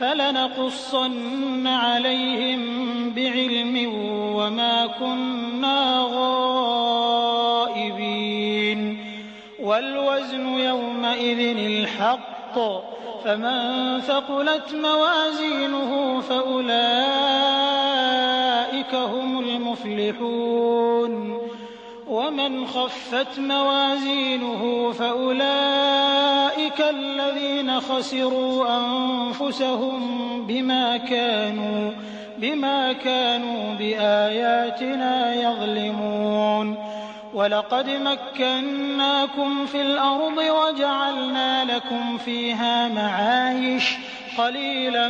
فلنقصن 0.00 1.66
عليهم 1.66 2.60
بعلم 3.10 3.92
وما 4.34 4.86
كنا 4.86 6.08
غائبين. 6.12 7.50
والوزن 9.62 10.48
يومئذ 10.48 11.56
الحق 11.56 12.58
فمن 13.24 14.00
ثقلت 14.00 14.74
موازينه 14.74 16.20
فأولئك 16.20 16.74
هم 18.94 19.38
المفلحون. 19.38 21.38
ومن 22.08 22.66
خفت 22.66 23.38
موازينه 23.38 24.92
فأولئك 24.92 25.79
الذين 26.78 27.80
خسروا 27.80 28.66
أنفسهم 28.78 30.00
بما 30.46 30.96
كانوا 30.96 31.90
بما 32.38 32.92
كانوا 32.92 33.74
بآياتنا 33.74 35.34
يظلمون. 35.34 36.76
ولقد 37.34 37.90
مكناكم 37.90 39.66
في 39.66 39.82
الأرض 39.82 40.38
وجعلنا 40.38 41.64
لكم 41.64 42.18
فيها 42.18 42.88
معايش 42.88 43.94
قليلا 44.38 45.08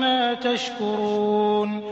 ما 0.00 0.34
تشكرون. 0.34 1.91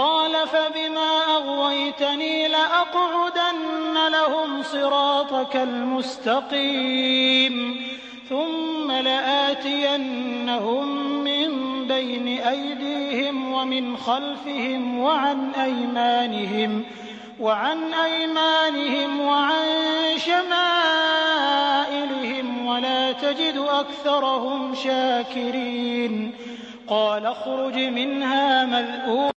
قال 0.00 0.48
فبما 0.48 1.36
أغويتني 1.36 2.48
لأقعدن 2.48 4.08
لهم 4.08 4.62
صراطك 4.62 5.56
المستقيم 5.56 7.06
ثم 8.28 8.92
لآتينهم 8.92 10.86
من 11.24 11.48
بين 11.86 12.28
أيديهم 12.28 13.52
ومن 13.52 13.96
خلفهم 13.96 14.98
وعن 14.98 15.50
أيمانهم 15.50 16.84
وعن 17.40 17.94
أيمانهم 17.94 19.20
وعن 19.20 19.66
شمائلهم 20.16 20.96
ولا 22.66 23.12
تجد 23.12 23.56
أكثرهم 23.56 24.74
شاكرين 24.74 26.32
قال 26.88 27.26
اخرج 27.26 27.78
منها 27.78 28.64
مذءوما 28.64 29.39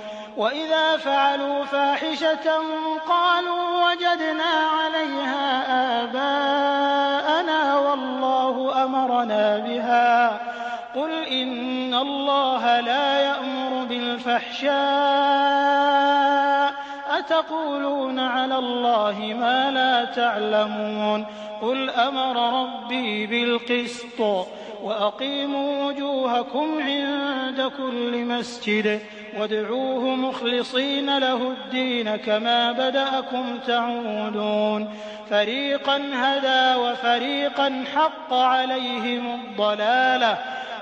وإذا 0.41 0.97
فعلوا 0.97 1.65
فاحشة 1.65 2.61
قالوا 3.07 3.91
وجدنا 3.91 4.43
عليها 4.43 5.63
آباءنا 6.03 7.77
والله 7.79 8.83
أمرنا 8.83 9.57
بها. 9.57 10.39
قل 10.95 11.11
إن 11.25 11.93
الله 11.93 12.79
لا 12.79 13.19
يأمر 13.19 13.85
بالفحشاء. 13.89 14.71
أتقولون 17.19 18.19
على 18.19 18.57
الله 18.57 19.35
ما 19.39 19.71
لا 19.71 20.05
تعلمون. 20.05 21.25
قل 21.61 21.89
أمر 21.89 22.63
ربي 22.63 23.27
بالقسط. 23.27 24.47
وأقيموا 24.83 25.85
وجوهكم 25.85 26.81
عند 26.81 27.71
كل 27.77 28.25
مسجد. 28.25 29.01
وادعوه 29.39 30.15
مخلصين 30.15 31.17
له 31.17 31.51
الدين 31.51 32.15
كما 32.15 32.71
بدأكم 32.71 33.57
تعودون. 33.67 34.89
فريقا 35.29 36.01
هدى 36.13 36.81
وفريقا 36.81 37.83
حق 37.95 38.33
عليهم 38.33 39.39
الضلالة. 39.39 40.37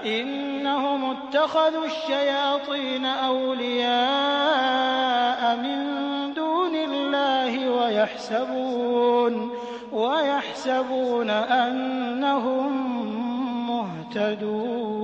إنهم 0.05 1.11
اتخذوا 1.11 1.85
الشياطين 1.85 3.05
أولياء 3.05 3.99
من 5.55 5.79
دون 6.33 6.75
الله 6.75 7.69
ويحسبون 7.69 9.51
ويحسبون 9.91 11.29
أنهم 11.29 12.71
مهتدون. 13.67 14.98